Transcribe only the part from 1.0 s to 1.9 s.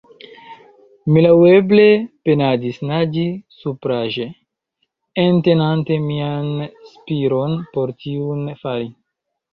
Mi laŭeble